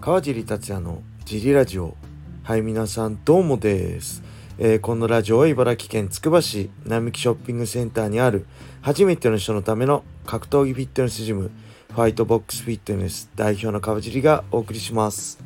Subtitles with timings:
[0.00, 1.94] 川尻達也のジリラジオ。
[2.42, 4.22] はい皆さんどうもです、
[4.56, 8.46] えーこのラジオは茨城県つくば市並木ショッピングセンターにある
[8.80, 11.50] 初めての人のための格闘技フィットネスジム
[11.92, 15.38] ファイトボックスフィットネス代表の川尻がお送りします。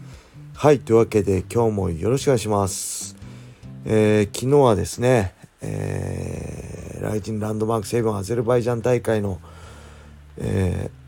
[0.55, 3.17] はいというわけで今日もよろしくお願いします、
[3.85, 9.41] えー昨日はですね、えーライジンランドマークセブンアゼルバイジャン大会の、
[10.39, 11.04] えー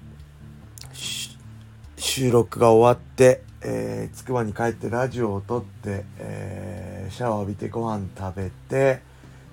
[2.17, 9.03] 収録が終わって、えー、つくばに帰ってラジオを撮って、えーシャワー浴びてご飯食べて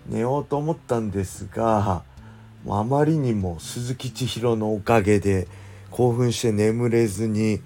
[0.07, 2.03] 寝ようと思ったんですが
[2.65, 5.49] あまりにも鈴木千尋のおかげで
[5.91, 7.59] 興奮して眠れずに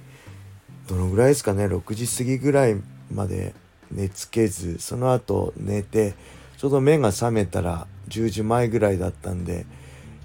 [0.88, 2.82] どのぐらいですかね6時過ぎぐらい
[3.14, 3.54] まで
[3.92, 6.16] 寝つけずその後寝て
[6.58, 9.68] ちょうど目が覚めたら10時前ぐらいだったんで、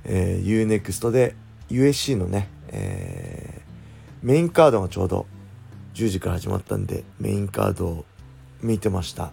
[0.07, 1.35] えー、UNEXT で
[1.69, 3.62] USC のね、えー
[4.23, 5.27] メインカードがちょうど
[5.95, 8.05] 10時から始まったんでメインカードを
[8.63, 9.33] 見てました。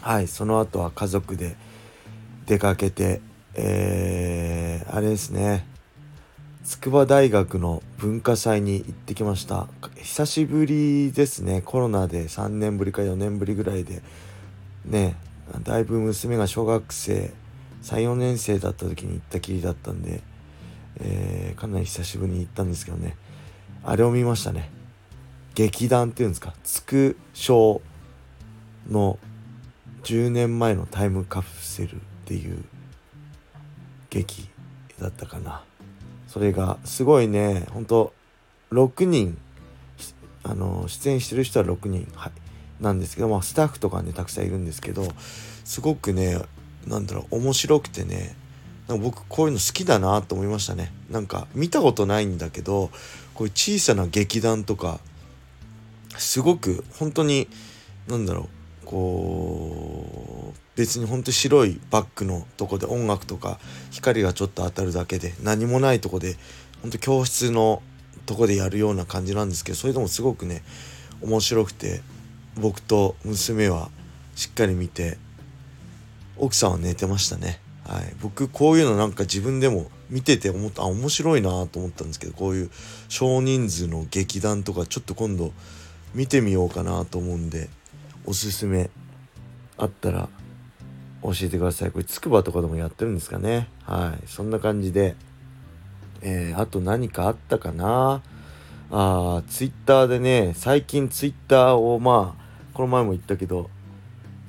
[0.00, 1.56] はいその後は家族で
[2.46, 3.20] 出かけて
[3.54, 5.66] えーあれですね。
[6.64, 9.66] 筑波大学の文化祭に行ってきました。
[9.96, 11.62] 久しぶりですね。
[11.62, 14.02] コロナで3年ぶりか4年ぶりぐらいで
[14.84, 15.16] ね
[15.64, 17.32] だいぶ娘が小学生
[17.82, 20.20] 34年生だった時に行ったきりだったんで、
[21.00, 23.16] えーかなり久しぶりに行ったんですけどね。
[23.84, 24.70] あれを見ましたね。
[25.54, 26.54] 劇団っていうんですか？
[26.64, 27.80] つく賞
[28.88, 29.18] の
[30.04, 32.64] 10年前のタイムカプセルっていう
[34.10, 34.48] 劇
[35.00, 35.64] だったかな。
[36.26, 37.66] それがすごいね。
[37.70, 38.12] ほんと
[38.70, 39.38] 6人
[40.44, 42.32] あの出演してる人は6人、はい、
[42.82, 45.08] なんですけど、まあ、スタッフとかねたくさんいるんですけど
[45.64, 46.40] すごくね
[46.86, 48.36] なんだろう面白くてね
[48.88, 52.90] なんか僕こういうの好きだなと思いましたねなんか見たことないんだけど
[53.34, 54.98] こういう小さな劇団とか
[56.16, 57.48] すごく本当に
[58.08, 58.48] なんだろ
[58.84, 63.60] うこう別に本当白いバックのとこで音楽とか
[63.90, 66.36] 光がちょっと当たるだけで何もないとこで
[66.80, 67.82] 本当教室の
[68.24, 70.62] とこでやるような感じなんですけどそれでもすごくね
[71.20, 72.00] 面白くて
[72.56, 73.90] 僕と娘は
[74.34, 75.18] しっかり見て
[76.36, 77.67] 奥さんは寝てましたね。
[77.88, 80.82] はい、僕こういうのなんか自分でも見てて思った。
[80.82, 82.70] あ面白いなと思ったんですけどこういう
[83.08, 85.52] 少人数の劇団とかちょっと今度
[86.14, 87.70] 見てみようかなと思うんで
[88.26, 88.90] おすすめ
[89.78, 90.28] あったら
[91.22, 91.90] 教えてください。
[91.90, 93.68] これつくばとかでもやってるんですかね。
[93.84, 94.26] はい。
[94.28, 95.16] そんな感じで
[96.20, 98.22] えーあと何かあったかな？
[98.90, 103.70] あツイッターでね最近ツイッターをまあこの前も言ったけど、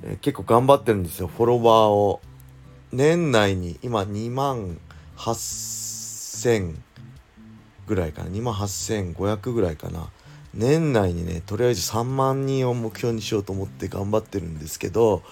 [0.02, 1.26] えー結構頑張ってるんですよ。
[1.26, 2.20] フォロワーを。
[2.92, 4.78] 年内に今2万
[5.16, 6.76] 8000
[7.86, 8.30] ぐらいかな。
[8.30, 10.10] 2万8500ぐらいかな。
[10.52, 15.22] 年内にねとりあえず3万人を目標にしようと思って頑張ってるんですけど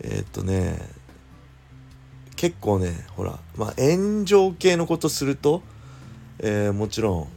[0.00, 0.78] えーっとね
[2.36, 5.62] 結構ねほらまあ炎上系のことすると、
[6.38, 7.28] えーもちろん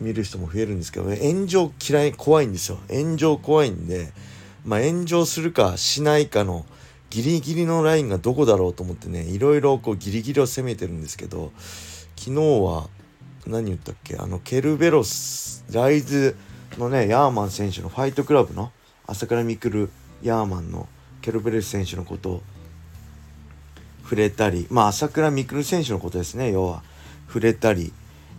[0.00, 2.78] 見る人も増えるんですけど、炎上嫌い怖いんですよ。
[2.88, 4.12] 炎上怖いんで
[4.64, 6.64] まあ炎上するかしないかの
[7.10, 11.52] ギリギリのラインがどこだろうと思ってねいろいろこうギリギリを攻めてるんですけど
[12.16, 12.88] 昨日は
[13.46, 16.36] 何言ったっけあのケルベロスライズ
[16.78, 18.72] のねヤーマン選手のファイトクラブの
[19.06, 19.88] 朝倉未来
[20.22, 20.88] ヤーマンの
[21.20, 22.42] ケルベロス選手のことを
[24.04, 26.82] 触れたりまあ朝倉未来選手のことですね要は。
[27.30, 27.92] 触れたり、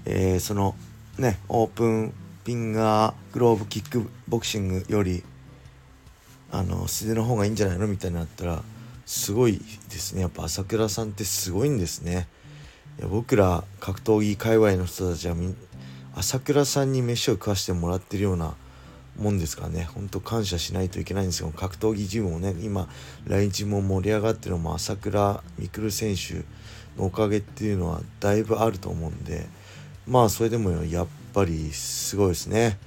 [0.05, 0.75] えーその
[1.17, 5.23] ねオープンフィンガーグローブキックボクシングより
[6.51, 7.87] あの素手の方がいいんじゃないの？
[7.87, 8.61] みたいになったら
[9.05, 10.21] すごいですね。
[10.21, 12.27] やっぱ朝倉さんってすごいんですね。
[12.99, 15.35] いや僕ら格闘技界隈の人たちは
[16.15, 18.53] 朝倉さんに飯を食わしてもらってるような
[19.17, 19.83] もんですからね。
[19.83, 21.51] ほんと感謝しないといけないんですよ。
[21.55, 22.89] 格闘技ジムもね今
[23.25, 26.45] 来日も盛り上がってるのも朝倉未来選手
[26.99, 29.47] のおかげっていうのはだいぶあると思うんで。
[30.07, 32.77] まあそれでもやっぱりすごいですね。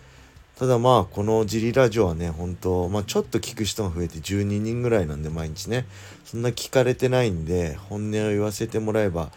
[0.59, 5.87] ただまあこのジリラジオはね本当まあちょっと聞く人が増えて12人ぐらいなんで毎日ね。
[6.25, 9.31] そんな聞かれてないんで本音を言わせてもらえば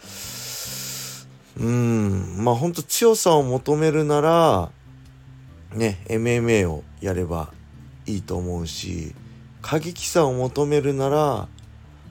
[1.57, 4.71] うーんまあ本当強さを求めるなら
[5.73, 7.51] ね MMA をやれば
[8.05, 9.13] いいと思うし
[9.61, 11.47] 過激さを求めるなら、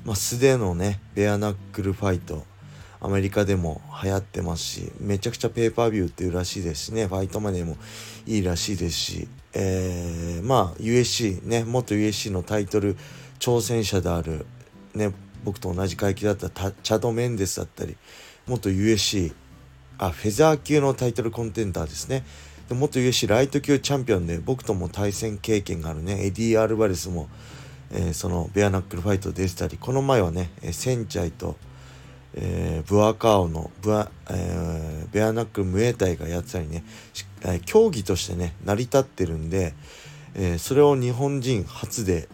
[0.05, 2.45] まあ、素手のねベアナックルファイト
[3.01, 7.77] アメリカでも流行ってますしめちゃくちゃペーパービューっていうらしいですしねファイトマネーも
[8.27, 12.97] いいらしいですし、えーまあ USC ね元 USC のタイトル
[13.39, 14.47] 挑戦者である
[14.95, 15.13] ね
[15.45, 17.97] 僕と同じ階級だったチャド・メンデスだったり
[18.47, 19.35] 元 USC
[19.99, 22.25] あフェザー級のタイトルコンテンダーですね。
[22.69, 27.29] で元 UFC ライト級チャンピオンで僕とも対戦経験があるねエディ・アルバレスも、
[27.93, 31.57] えー、そのベアナックルファイト出てたりこの前はねセンチャイと、
[32.37, 36.85] えー、ブアカオのブア、えー、ベアナックルムエタイがやってたりね、
[37.43, 39.75] え競技としてね成り立ってるんで、
[40.35, 42.29] えそれを日本人初で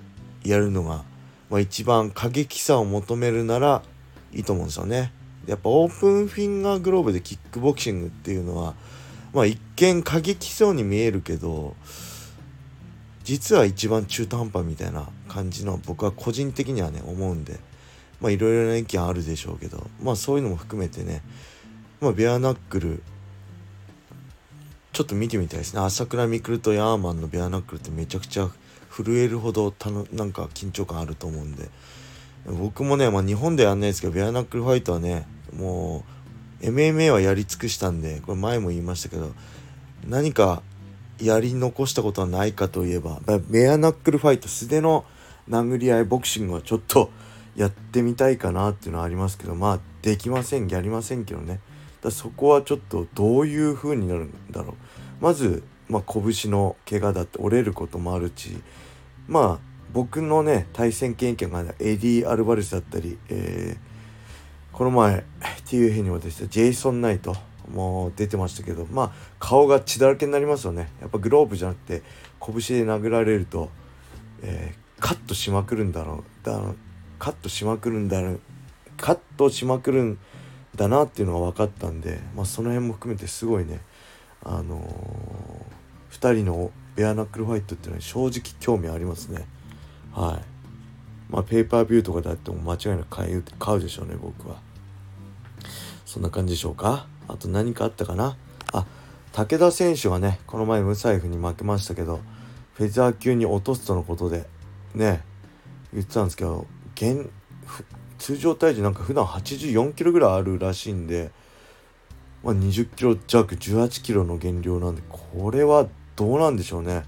[0.45, 1.05] やるのが、
[1.51, 3.83] まあ、一番過激さを求めるなら
[4.33, 5.13] いいと思うんですよね。
[5.47, 8.75] やっぱオープンフィンガーグローブでキックボクシングっていうのは
[9.33, 11.75] まあ一見過激そうに見えるけど
[13.25, 17.59] 実は一番中途半端みたいな感じの僕は個人的にはね思うんで
[18.23, 21.23] まあいろいろな意見あるでしょうけどまあそういうのも含めてね
[22.01, 23.03] まあベアナックル
[24.93, 25.81] ちょっと見てみたいですね。
[25.81, 28.51] 朝倉未来とヤーマンのベアナックルってめちゃくちゃ
[28.91, 31.69] 震えるほどたのなんか緊張感あると思うんで。
[32.47, 35.27] 僕もね、まあ、日本ではやんないですけどベアナックルファイトはね
[35.57, 36.05] も
[36.61, 39.33] う MMA はやり尽くしたんでこれ前も言いましたけど
[40.09, 40.63] 何か
[41.21, 45.05] やり残したことはないかといえばベアナックルファイト素手の
[45.49, 47.11] 殴り合いボクシングはちょっと
[47.57, 51.61] やってみたいかなっていうのはありますけどまあできませんやりませんけどね。
[52.01, 54.75] だそこはちょっとどういう風になるんだろう。
[55.21, 58.61] まず、まあ、拳の怪我だって折れることもあるし
[59.29, 63.93] まあ僕のね対戦経験がエディ・アルバレスだったり、えー
[64.73, 65.23] この前
[65.67, 67.37] TUF にもですねジェイソン・ナイト
[67.71, 70.91] も出てましたけどまあ顔が血だらけになりますよね。
[71.01, 72.03] やっぱグローブじゃなくて
[72.41, 73.71] 拳で殴られると、
[74.43, 76.47] えー、カットしまくるんだろう。
[76.47, 76.59] だ
[77.23, 78.21] カットしまくるんだ
[78.97, 80.19] カットしまくるん
[80.75, 83.79] だなっていうのが分かったんで、まあ、その辺も含めてすごいね
[84.43, 89.47] あのー、2人のベアナックルファイトっていうのは正直興味ありますね。
[90.13, 91.33] はい。
[91.33, 94.57] まあ、ペーパービューとかだっても間違いなく買う買うでしょうね僕は。
[96.05, 97.07] そんな感じでしょうか？
[97.29, 98.37] あと何かあったかな？
[98.73, 98.85] あ
[99.33, 102.19] 武田選手はねこの前ムサイフに負けましたけど
[102.75, 104.45] フェザー級に落とすとのことで
[104.97, 105.23] ね
[105.93, 106.67] 言ってたんですけど
[107.03, 107.29] 現
[108.19, 111.33] 通常体重なんか普段84キロぐらいあるらしいんで、
[112.45, 117.05] まあ、20キロ弱18キロの減量なんでこれはどうなんでしょうね。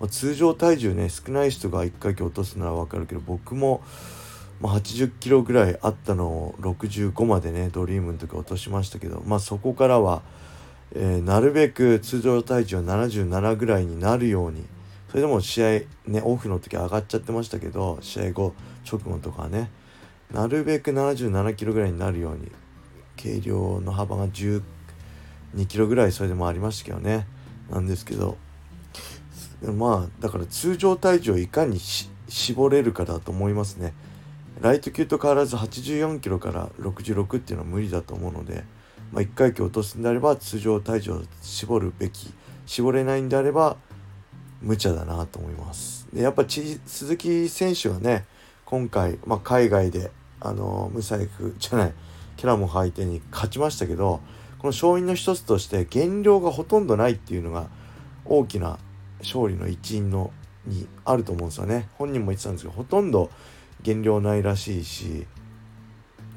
[0.00, 3.80] まあ、通常体重ね少ない人が1回き落とすなら分かるけど僕も、
[4.60, 10.22] まあ、80キロぐらいあったのを65までねドリームの時落としましたけど、まあ、そこからは、
[10.94, 14.64] えー、なるべく通常体重は77ぐらいになるように
[15.08, 15.68] それでも試合
[16.06, 18.54] ねオフの時上がっちゃってましたけど試合後
[18.90, 19.70] 直後とかね
[20.32, 22.50] なるべく77キロぐらいになるように
[23.20, 24.62] 軽量の幅が12
[25.68, 27.26] キロぐらいそれでもありましたけどね。
[27.70, 28.36] なんですけど
[29.62, 33.94] まあだから通常体重をいかにし絞れるかだと思いますね。
[34.60, 38.64] ライト級と変わらず84キロから66っていうのは無理だと思うので、
[39.12, 42.32] まあ、1回級落とすんであれば通常体重を絞るべき
[42.64, 43.76] 絞れないんであれば
[44.66, 46.08] 無茶だなと思います。
[46.12, 48.26] でやっぱ鈴木選手はね
[48.64, 50.10] 今回、まあ、海外で
[50.40, 51.92] あのムサイクじゃない
[52.36, 54.20] キャラモン相手に勝ちましたけど
[54.58, 57.68] この勝因の一つとして減量がほとんどないっていうのが
[58.24, 58.78] 大きな
[59.20, 60.32] 勝利の一因の
[60.66, 61.88] にあると思うんですよね。
[61.94, 63.30] 本人も言ってたんですけどほとんど
[63.82, 65.26] 減量ないらしいし、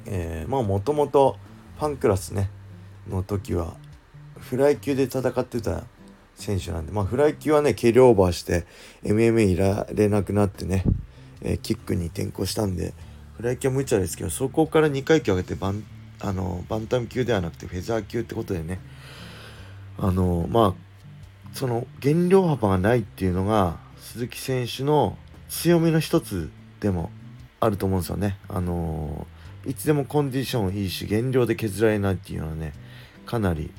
[0.05, 1.37] えー、まあもともと
[1.79, 2.51] ファンクラスね
[3.09, 3.75] の時は
[4.37, 5.83] フライ級で戦ってた
[6.39, 8.65] 選手なんでまあフライ級はね軽量オーバーして
[9.03, 10.83] MMA いられなくなってね、
[11.41, 12.93] えー、キックに転向したんで
[13.37, 15.83] フライ級は無茶ですけどそこから2階級上げてバン
[16.21, 18.79] あのバンタム級ではなくてフェザー級ってことでね
[19.97, 20.89] あのまあ
[21.53, 25.17] その減量幅がないっていうのが鈴木選手の
[25.49, 27.11] 強みの一つでも
[27.59, 28.37] あると思うんですよね。
[28.47, 32.73] あのー、いつでもコンディションいいし減量で削られないっていうのはね
[33.25, 33.71] かなり、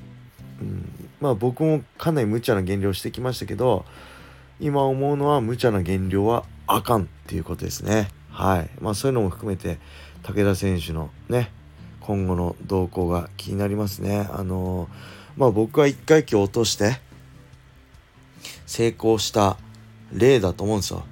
[0.60, 3.84] うん、まあ僕もかなり無茶な減量してきましたけど
[4.60, 8.08] 今思うのは無茶な減量はあかんっていうことですね。
[8.30, 8.70] はい。
[8.80, 9.78] まあそういうのも含めて
[10.22, 11.50] 武田選手のね
[12.00, 14.28] 今後の動向が気になりますね。
[14.30, 14.88] あのー、
[15.36, 17.00] まあ僕は1回期落として
[18.66, 19.56] 成功した
[20.12, 21.04] 例だと思うんですよ。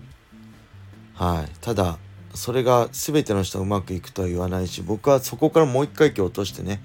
[1.15, 1.51] はい。
[1.61, 1.99] ただ、
[2.35, 6.81] それが全ての人がうまくいくとは言わないし、僕はそこからもう一回級落としてね、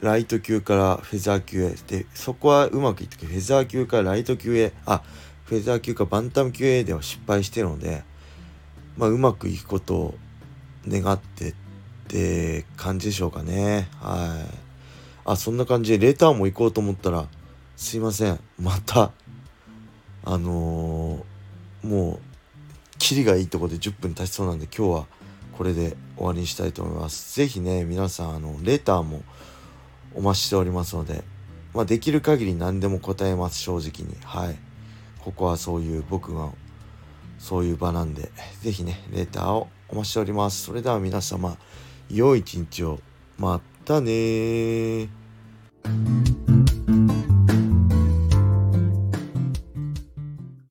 [0.00, 1.74] ライト級からフェザー級へ。
[1.86, 5.02] で、そこはうまくいってフェザー級からライト級へ、あ、
[5.44, 8.04] フェザー級かバンタム級へでは失敗してるので、
[8.96, 10.14] まあ、うまくいくことを
[10.88, 11.54] 願ってっ
[12.08, 13.88] て感じでしょうかね。
[14.00, 14.66] はい。
[15.24, 17.26] あ、そんな感じでレターも行こうと思ったら、
[17.76, 18.38] すいません。
[18.58, 19.12] また、
[20.24, 22.18] あのー、もう
[22.98, 25.06] キリがいいとこで10分経ちそうなんで今日は
[25.56, 27.34] これで終わりにしたいと思います。
[27.34, 29.22] 是非ね皆さんあのレターも
[30.16, 31.22] お待ちしておりますので
[31.76, 34.16] まあ、できる限り何でも答えます正直に。
[34.24, 34.56] はい。
[35.20, 36.50] ここはそういう僕が
[37.38, 38.30] そういう場なんで
[38.62, 40.62] 是非ねレターをお待ちしております。
[40.62, 41.58] それでは皆様
[42.10, 42.98] 良い一日を。
[43.36, 45.10] またね